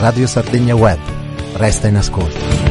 [0.00, 1.00] Radio Sardegna Web.
[1.54, 2.67] Resta in ascolto.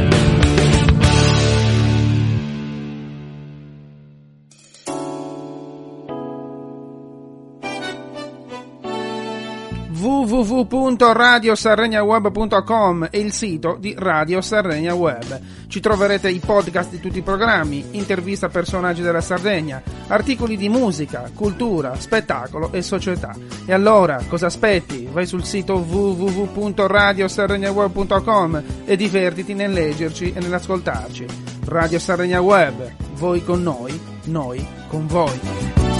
[10.38, 15.40] www.radiosarregnaweb.com è il sito di Radio Sardegna Web.
[15.66, 20.68] Ci troverete i podcast di tutti i programmi, interviste a personaggi della Sardegna, articoli di
[20.68, 23.34] musica, cultura, spettacolo e società.
[23.66, 25.08] E allora, cosa aspetti?
[25.10, 31.26] Vai sul sito www.radiosarregnaweb.com e divertiti nel leggerci e nell'ascoltarci.
[31.64, 35.97] Radio Sardegna Web, voi con noi, noi con voi.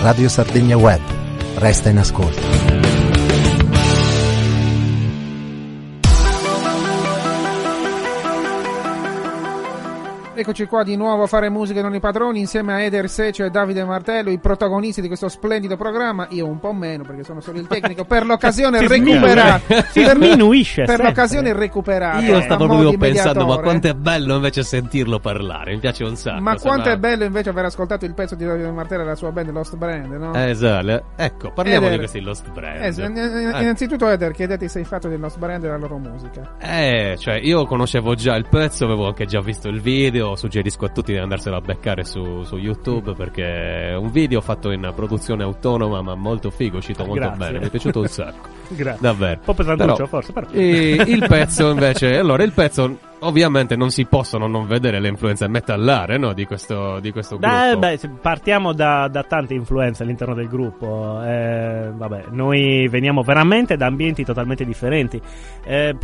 [0.00, 1.02] Radio Sardegna Web.
[1.56, 2.59] Resta in ascolto.
[10.40, 13.50] Eccoci qua di nuovo a fare musica non i padroni insieme a Eder Secio e
[13.50, 16.28] Davide Martello, i protagonisti di questo splendido programma.
[16.30, 18.04] Io un po' meno perché sono solo il tecnico.
[18.04, 19.74] Per l'occasione Si recuperato.
[19.90, 22.22] Si sminuisce Per l'occasione recuperato.
[22.24, 25.72] Io stavo proprio pensando, ma quanto è bello invece sentirlo parlare.
[25.74, 26.40] Mi piace un sacco.
[26.40, 29.14] Ma quanto sembra- è bello invece aver ascoltato il pezzo di Davide Martello e la
[29.16, 30.32] sua band Lost Brand, no?
[30.34, 32.96] Eh, Esatto, ecco, parliamo Eder- di questi Lost Brand.
[32.98, 33.60] In- Eh.
[33.60, 36.54] Innanzitutto Eder, chiedete se hai fatto del Lost Brand e della loro musica.
[36.58, 40.28] Eh, cioè, io conoscevo già il pezzo, avevo anche già visto il video.
[40.36, 44.70] Suggerisco a tutti di andarselo a beccare su, su YouTube perché è un video fatto
[44.70, 47.38] in produzione autonoma, ma molto figo, uscito molto Grazie.
[47.46, 47.58] bene.
[47.58, 48.48] Mi è piaciuto un sacco.
[48.68, 49.00] Grazie.
[49.00, 49.38] Davvero.
[49.38, 50.46] Un po' pesantuccio Però- forse, però.
[50.50, 55.46] E il pezzo invece, allora il pezzo ovviamente non si possono non vedere le influenze
[55.48, 57.78] metallare, no, di questo, di questo gruppo.
[57.78, 61.20] Beh, se- partiamo da, da tante influenze all'interno del gruppo.
[61.22, 65.20] Eh, vabbè, noi veniamo veramente da ambienti totalmente differenti.
[65.64, 65.94] Eh,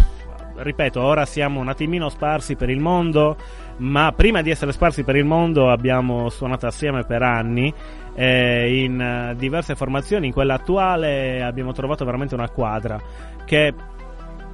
[0.56, 3.36] ripeto, ora siamo un attimino sparsi per il mondo,
[3.78, 7.72] ma prima di essere sparsi per il mondo abbiamo suonato assieme per anni.
[8.18, 12.98] eh, in eh, diverse formazioni, in quella attuale abbiamo trovato veramente una quadra
[13.44, 13.74] che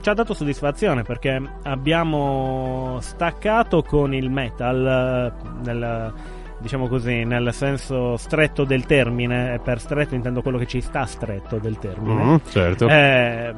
[0.01, 6.13] ci ha dato soddisfazione perché abbiamo staccato con il metal eh, nel,
[6.59, 11.05] diciamo così nel senso stretto del termine e per stretto intendo quello che ci sta
[11.07, 12.89] stretto del termine Mhm, certo.
[12.89, 13.55] eh,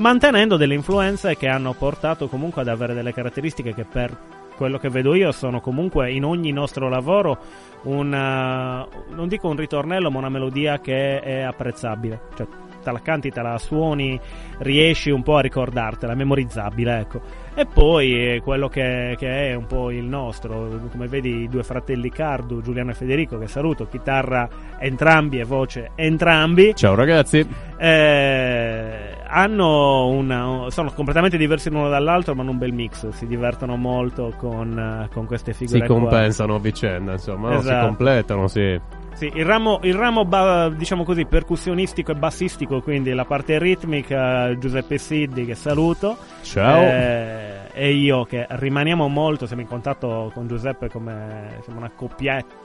[0.00, 4.16] mantenendo delle influenze che hanno portato comunque ad avere delle caratteristiche che per
[4.56, 7.38] quello che vedo io sono comunque in ogni nostro lavoro
[7.82, 12.46] un eh, non dico un ritornello ma una melodia che è apprezzabile cioè
[12.82, 14.18] te la canti, te la suoni,
[14.60, 17.20] riesci un po' a ricordartela, memorizzabile, ecco.
[17.54, 21.62] E poi eh, quello che, che è un po' il nostro, come vedi i due
[21.62, 24.48] fratelli Cardu, Giuliano e Federico, che saluto, chitarra
[24.78, 27.46] entrambi e voce entrambi, Ciao ragazzi.
[27.76, 33.08] eh, hanno una, sono completamente diversi l'uno dall'altro, ma hanno un bel mix.
[33.08, 35.80] Si divertono molto con, con queste figure.
[35.80, 37.60] Si compensano a vicenda, insomma, no?
[37.60, 37.86] si Esatto.
[37.86, 38.80] completano, sì.
[39.14, 44.56] Sì, il ramo, il ramo ba- diciamo così, percussionistico e bassistico, quindi la parte ritmica,
[44.56, 46.16] Giuseppe Siddi che saluto.
[46.42, 46.80] Ciao.
[46.80, 52.59] Eh, e io che rimaniamo molto, siamo in contatto con Giuseppe come siamo una coppietta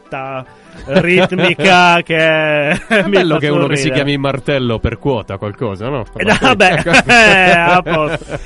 [0.86, 6.06] ritmica che È mi bello che uno che si chiami Martello per quota qualcosa, no?
[6.16, 8.40] Eh, Vabbè, eh, a posto.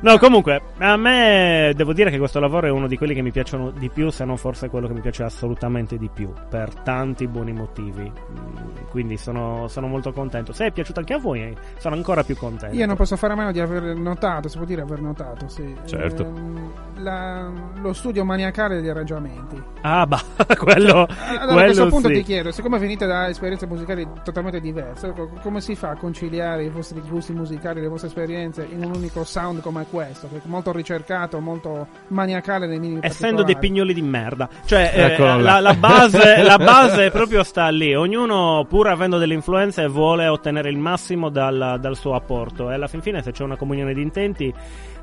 [0.00, 3.30] No, comunque, a me devo dire che questo lavoro è uno di quelli che mi
[3.30, 7.26] piacciono di più, se non forse quello che mi piace assolutamente di più, per tanti
[7.26, 8.02] buoni motivi.
[8.10, 10.52] Mm, Quindi sono, sono molto contento.
[10.52, 12.74] Se è piaciuto anche a voi, sono ancora più contento.
[12.76, 15.74] Io non posso fare a meno di aver notato, si può dire aver notato, sì.
[15.86, 16.22] Certo.
[16.22, 19.62] Ehm, la- lo studio maniacale degli arrangiamenti.
[19.82, 20.22] Ah, bah,
[20.58, 22.14] quello, Allora, a quello questo punto sì.
[22.14, 26.64] ti chiedo, siccome venite da esperienze musicali totalmente diverse, co- come si fa a conciliare
[26.64, 30.40] i vostri gusti musicali, le vostre esperienze in un unico sound come questo, che è
[30.44, 35.58] molto ricercato, molto maniacale nei minimi Essendo dei pignoli di merda, cioè eh, Eccolo là.
[35.58, 37.94] la, la base, la base proprio sta lì.
[37.94, 42.70] Ognuno, pur avendo delle influenze, vuole ottenere il massimo dal, dal suo apporto.
[42.70, 44.52] E alla fin fine, se c'è una comunione di intenti,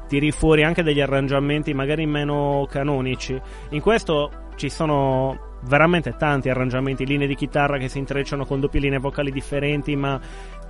[0.07, 3.39] tiri fuori anche degli arrangiamenti magari meno canonici.
[3.69, 8.81] In questo ci sono veramente tanti arrangiamenti, linee di chitarra che si intrecciano con doppie
[8.81, 10.19] linee vocali differenti, ma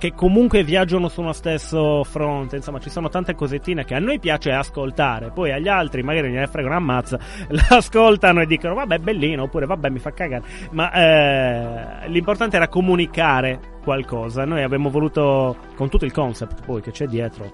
[0.04, 2.56] che comunque viaggiano su uno stesso fronte.
[2.56, 6.46] Insomma, ci sono tante cosettine che a noi piace ascoltare, poi agli altri magari ne
[6.46, 10.42] frega una ammazza, l'ascoltano e dicono vabbè, bellino, oppure vabbè, mi fa cagare.
[10.72, 14.44] Ma eh, l'importante era comunicare qualcosa.
[14.44, 17.50] Noi abbiamo voluto, con tutto il concept poi che c'è dietro,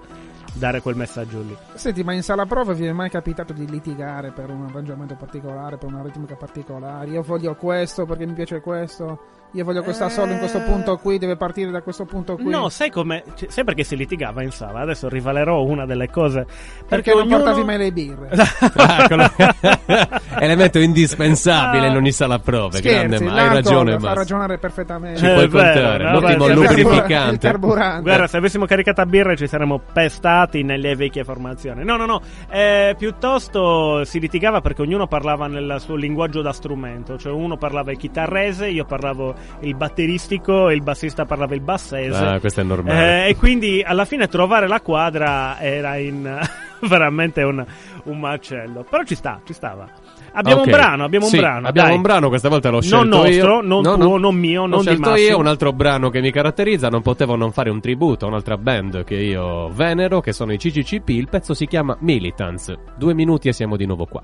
[0.53, 1.55] dare quel messaggio lì.
[1.75, 5.77] Senti, ma in sala prova vi è mai capitato di litigare per un arrangiamento particolare,
[5.77, 7.11] per una ritmica particolare?
[7.11, 9.39] Io voglio questo perché mi piace questo.
[9.53, 12.49] Io voglio questa solo in questo punto qui, deve partire da questo punto qui.
[12.49, 13.23] No, sai come?
[13.35, 14.79] Cioè, sai perché si litigava in sala?
[14.79, 16.45] Adesso rivalerò una delle cose.
[16.45, 17.37] perché, Perché, non ognuno...
[17.37, 18.29] portavi mai le birre.
[18.73, 19.09] Ah,
[20.39, 22.79] Elemento indispensabile in ogni sala prove.
[22.79, 24.13] grande, Scherzi, ma hai ragione, fa Massimo.
[24.13, 25.19] ragionare perfettamente.
[25.19, 26.03] Ci Eh, puoi vero, contare.
[26.03, 27.51] no, L'ottimo Il lubrificante.
[27.59, 31.83] Guarda, se avessimo caricato a birra ci saremmo pestati nelle vecchie formazioni.
[31.83, 32.21] No, no, no.
[32.49, 37.17] Eh, piuttosto si litigava perché ognuno parlava nel suo linguaggio da strumento.
[37.17, 42.23] Cioè, uno parlava il chitarrese, io parlavo il batteristico, e il bassista parlava il bassese.
[42.23, 43.25] Ah, questo è normale.
[43.25, 46.39] Eh, e quindi alla fine trovare la quadra era in
[46.87, 47.63] veramente un,
[48.05, 48.85] un macello.
[48.89, 49.87] Però ci sta, ci stava.
[50.33, 50.67] Abbiamo Ok.
[50.67, 51.67] un brano, abbiamo Sì, un brano.
[51.67, 51.97] Abbiamo dai.
[51.97, 53.61] un brano, questa volta l'ho Non scelto nostro, io.
[53.61, 54.17] non No, tuo, no.
[54.17, 55.27] non mio, L'ho non di scelto Massimo.
[55.29, 58.57] io, un altro brano che mi caratterizza, non potevo non fare un tributo a un'altra
[58.57, 62.73] band che io venero, che sono i CCCP, il pezzo si chiama Militants.
[62.97, 64.23] Due minuti e siamo di nuovo qua.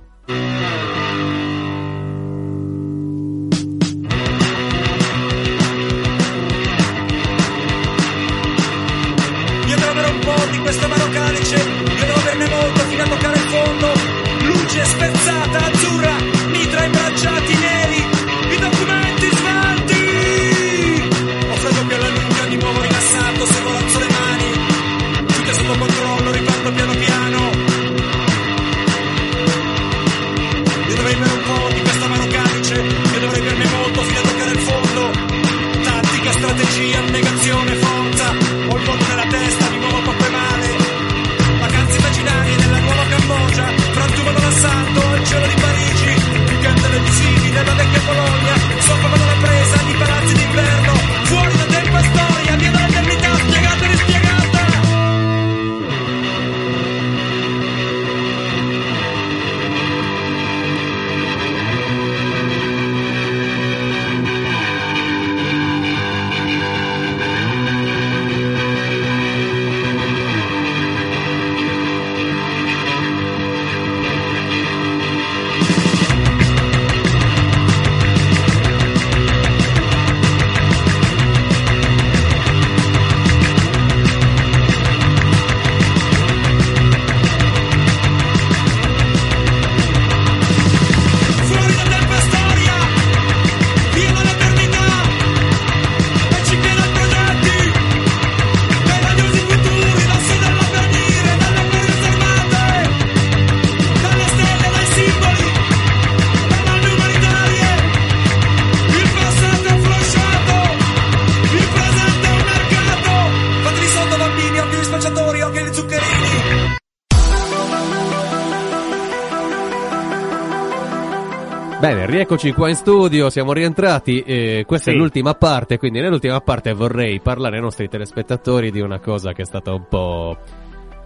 [122.28, 124.98] Rieccoci qua in studio, siamo rientrati e questa Sì.
[124.98, 129.44] è l'ultima parte, quindi nell'ultima parte vorrei parlare ai nostri telespettatori di una cosa che
[129.44, 130.36] è stata un po'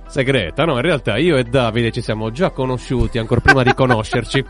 [0.07, 0.78] segreta, no?
[0.78, 4.43] In realtà io e Davide ci siamo già conosciuti ancora prima di conoscerci.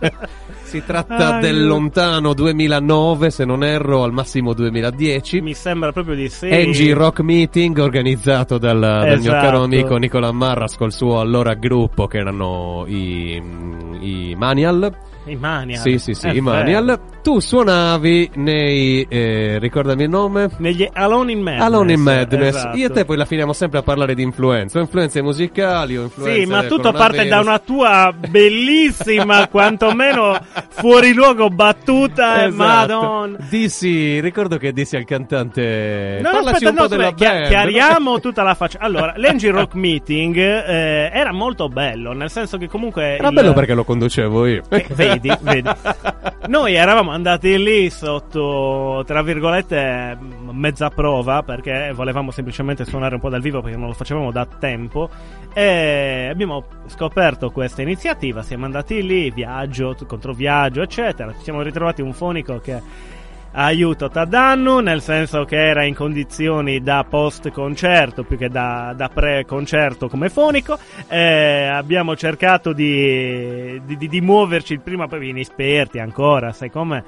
[0.64, 5.42] si tratta Ah, del lontano 2009, se non erro, al massimo 2010.
[5.42, 6.48] Mi sembra proprio di sì.
[6.48, 9.44] NG Rock Meeting organizzato dal, dal mio Esatto.
[9.44, 13.34] caro amico Nicola Marras col suo allora gruppo che erano i,
[14.00, 14.90] i Manial.
[15.30, 15.80] I Manial.
[15.80, 16.84] Sì, sì, sì, È i Manial.
[16.84, 17.00] vero.
[17.22, 19.06] Tu suonavi nei.
[19.08, 20.48] Eh, ricordami il nome?
[20.58, 21.62] Negli Alone in Madness.
[21.64, 22.54] Alone in Madness.
[22.56, 22.76] esatto.
[22.76, 24.78] Io e te poi la finiamo sempre a parlare di influenze.
[24.78, 26.40] O influenze musicali o influenze.
[26.40, 30.38] Sì, ma tutto parte da una tua bellissima, quantomeno
[30.70, 32.46] fuori luogo battuta.
[32.46, 32.54] Esatto.
[32.56, 33.36] Madonna.
[33.48, 36.20] Dissi, ricordo che dissi al cantante.
[36.22, 37.46] No, Parlaci aspetta, no, aspetta, band.
[37.48, 38.78] chiariamo tutta la faccia.
[38.80, 43.16] Allora, l'Engie Rock Meeting eh, era molto bello, nel senso che comunque.
[43.16, 44.62] Era il- bello perché lo conducevo io.
[44.70, 45.68] Eh, vedi, vedi.
[46.48, 50.16] Noi eravamo andati lì sotto, tra virgolette,
[50.50, 54.46] mezza prova perché volevamo semplicemente suonare un po' dal vivo perché non lo facevamo da
[54.46, 55.08] tempo.
[55.52, 58.42] E abbiamo scoperto questa iniziativa.
[58.42, 61.32] Siamo andati lì, viaggio contro viaggio, eccetera.
[61.32, 62.80] Ci siamo ritrovati un fonico che
[63.52, 69.08] aiuto Tadannu, nel senso che era in condizioni da post concerto più che da, da
[69.08, 70.78] pre concerto come fonico.
[71.08, 77.02] Eh, abbiamo cercato di, di, di- di muoverci il prima poi inesperti ancora, sai come?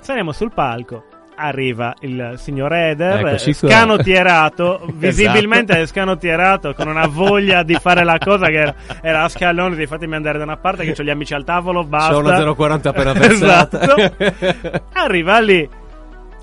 [0.00, 1.04] Saremo sul palco.
[1.42, 3.70] Arriva il signor Eder, Eccoci qua.
[3.70, 4.92] scanottierato, Esatto.
[4.94, 9.86] visibilmente scanottierato, con una voglia di fare la cosa che era, era a scalone, di
[9.86, 12.12] fatemi andare da una parte che ho gli amici al tavolo, basta.
[12.12, 13.80] C'ho una 040 appena versata.
[13.80, 14.82] Esatto.
[14.92, 15.66] Arriva lì.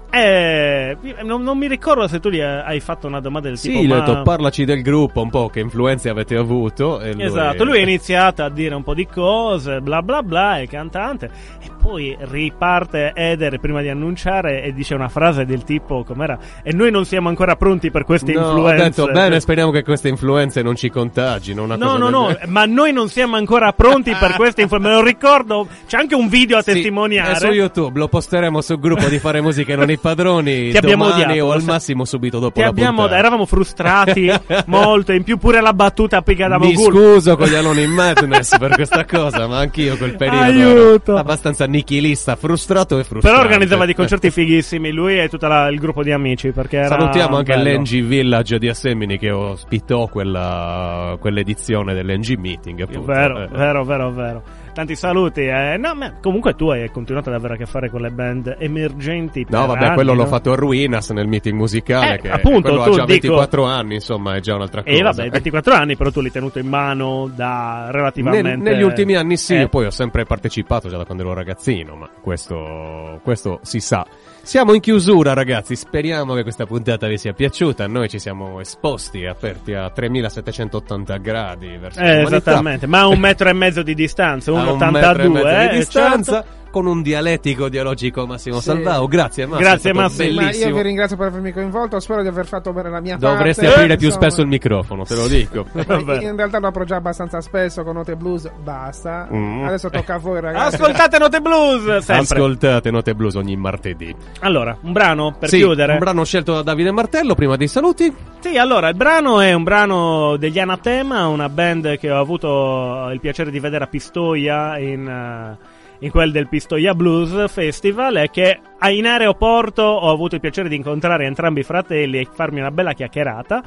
[0.09, 3.81] Eh, non, non mi ricordo se tu gli hai fatto una domanda del Sì, tipo.
[3.81, 4.05] gli ho ma...
[4.05, 6.99] detto parlaci del gruppo un po', che influenze avete avuto.
[7.03, 10.69] Lui- Esatto, lui ha iniziato a dire un po' di cose, bla bla bla, il
[10.69, 11.29] cantante,
[11.61, 16.37] e poi riparte Eder prima di annunciare e dice una frase del tipo, com'era?
[16.63, 18.83] E noi non siamo ancora pronti per queste No, ho influenze.
[18.83, 21.65] detto bene, speriamo che queste influenze non ci contagino.
[21.65, 24.89] No, no, del no, ma noi non siamo ancora pronti per queste influenze.
[24.89, 27.33] Me lo ricordo, c'è anche un video a Sì, testimoniare.
[27.33, 30.71] È su YouTube, lo posteremo sul gruppo di fare musica non i padroni.
[30.71, 33.17] Ti abbiamo odiato, o al massimo subito dopo Ti la abbiamo, puntata.
[33.17, 34.31] eravamo frustrati
[34.67, 36.93] molto, in più pure la battuta pica da Mi Mogul.
[36.93, 41.11] scuso con gli Alone in Madness per questa cosa, ma anch'io quel periodo Aiuto.
[41.11, 43.35] ero abbastanza nichilista, frustrato e frustrato.
[43.35, 47.79] Però organizzava dei concerti fighissimi, lui e tutto il gruppo di amici, Salutiamo anche bello.
[47.79, 52.81] l'NG Village di Assemini che ospitò quella, quell'edizione dell'NG Meeting.
[52.81, 53.01] Appunto.
[53.11, 53.47] Vero, Eh.
[53.51, 54.43] vero, vero, vero.
[54.77, 55.41] Tanti saluti.
[55.41, 55.75] Eh.
[55.77, 59.43] No, ma comunque tu hai continuato ad avere a che fare con le band emergenti.
[59.43, 60.27] per No, vabbè, anni, quello l'ho no?
[60.27, 62.13] fatto a Ruinas nel meeting musicale.
[62.13, 64.95] Eh, che appunto, quello tu ha già dico- 24 anni, insomma, è già un'altra cosa.
[64.95, 68.49] E vabbè, 24 anni, però tu l'hai tenuto in mano da relativamente.
[68.49, 71.95] Nel- negli ultimi anni sì, Eh, poi ho sempre partecipato già da quando ero ragazzino,
[71.95, 74.05] ma questo, questo si sa.
[74.47, 75.75] Siamo in chiusura, ragazzi.
[75.75, 77.85] Speriamo che questa puntata vi sia piaciuta.
[77.85, 83.49] Noi ci siamo esposti, aperti a 3780 gradi verso eh, esattamente, ma a un metro
[83.49, 86.66] e mezzo di distanza, A un metro e 1,82 mezzo eh, di distanza, certo.
[86.77, 88.65] Con un dialettico dialogico Massimo Sì.
[88.65, 89.07] Salvao.
[89.07, 89.67] Grazie Massimo.
[89.67, 90.41] Grazie, Massimo.
[90.41, 93.63] Ma io vi ringrazio per avermi coinvolto, spero di aver fatto bene la mia Dovresti
[93.65, 93.79] parte.
[93.79, 94.25] aprire più insomma.
[94.25, 95.65] spesso il microfono, te lo dico.
[95.73, 99.27] In realtà lo apro già abbastanza spesso con note blues, basta.
[99.33, 99.63] Mm.
[99.65, 100.75] Adesso tocca a voi ragazzi.
[100.75, 102.15] Ascoltate Note Blues sempre.
[102.37, 104.15] Ascoltate Note Blues ogni martedì.
[104.41, 105.93] Allora, un brano per Sì, chiudere.
[105.93, 108.13] un brano scelto da Davide Martello prima dei saluti.
[108.39, 113.19] Sì, allora, il brano è un brano degli Anatema, una band che ho avuto il
[113.19, 115.57] piacere di vedere a Pistoia in, eh,
[115.99, 120.75] in quel del Pistoia Blues Festival e che in aeroporto ho avuto il piacere di
[120.75, 123.63] incontrare entrambi i fratelli e farmi una bella chiacchierata.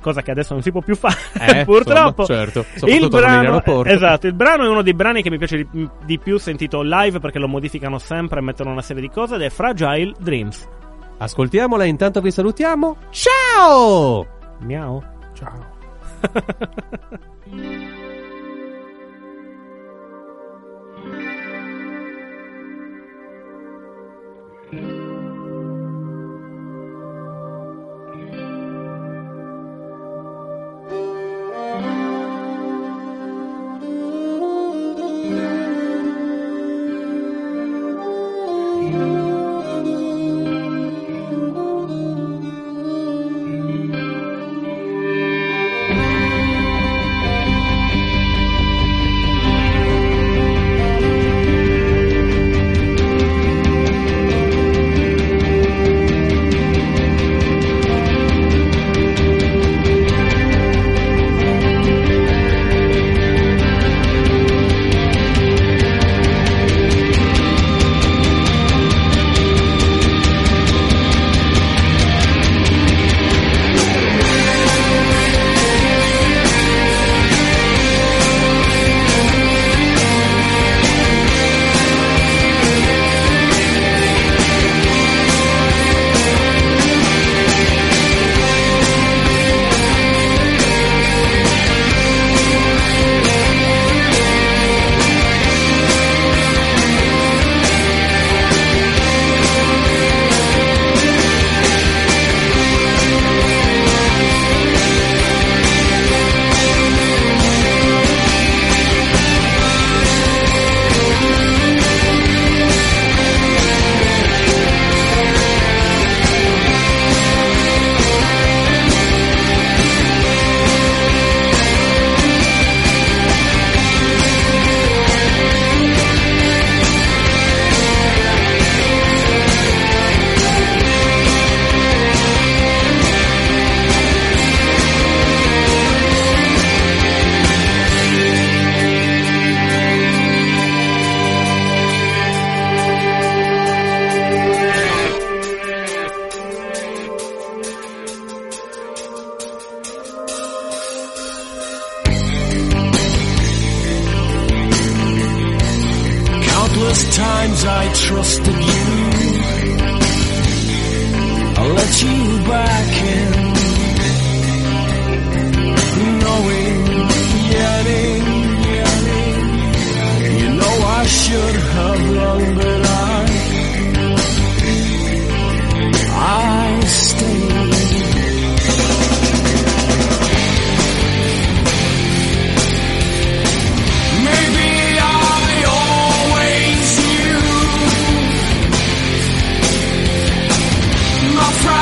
[0.00, 1.16] Cosa che adesso non si può più fare,
[1.60, 2.22] Eh, purtroppo.
[2.22, 5.88] insomma, certo, il brano, esatto, il brano è uno dei brani che mi piace di,
[6.04, 9.40] di più sentito live perché lo modificano sempre e mettono una serie di cose ed
[9.42, 10.68] è Fragile Dreams.
[11.16, 12.96] Ascoltiamola, intanto vi salutiamo.
[13.10, 14.26] Ciao!
[14.60, 15.02] Miau.
[15.32, 15.72] Ciao.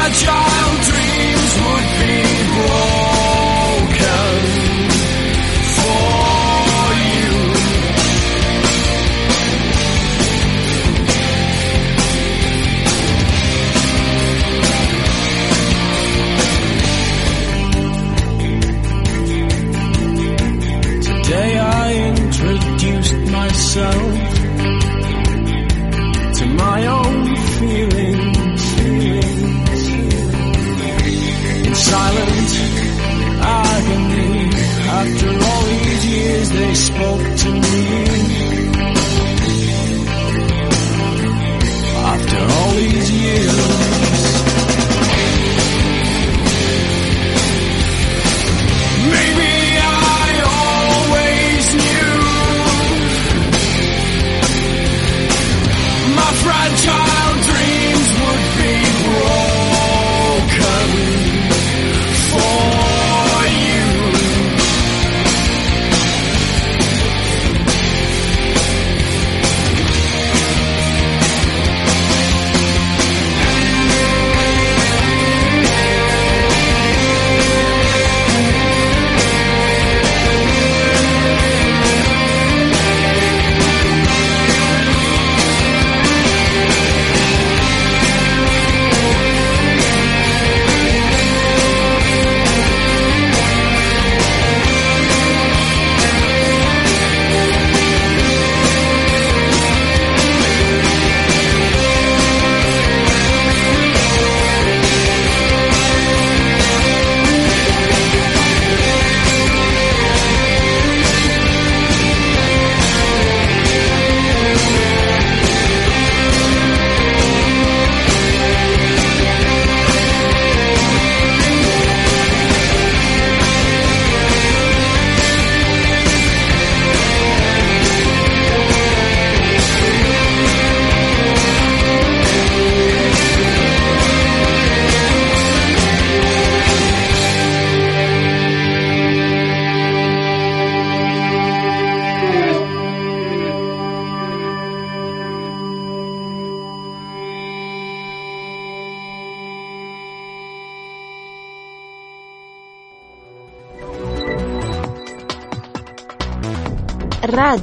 [0.05, 0.42] Agile.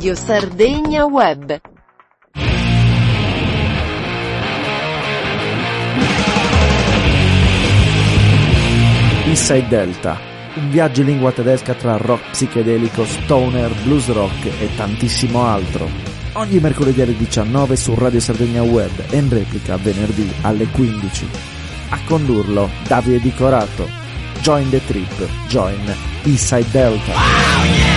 [0.10, 1.62] Radio Sardegna Web.
[9.26, 10.18] Inside Delta,
[10.56, 15.88] un viaggio in lingua tedesca tra rock psichedelico, stoner, blues rock e tantissimo altro.
[16.34, 21.30] Ogni mercoledì alle 19 su Radio Sardegna Web e in replica venerdì alle 15.
[21.90, 23.88] A condurlo Davide Di Corato.
[24.42, 27.89] Join the trip, join Inside Delta.